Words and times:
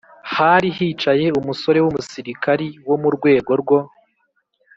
hari 0.35 0.67
hicaye 0.77 1.27
umusore 1.39 1.79
w'umusirikari 1.81 2.67
wo 2.87 2.95
mu 3.01 3.09
rwego 3.15 3.51
rwo 3.61 3.79